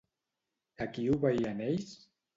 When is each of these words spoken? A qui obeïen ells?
A 0.85 0.87
qui 0.95 1.05
obeïen 1.17 1.65
ells? 1.71 1.93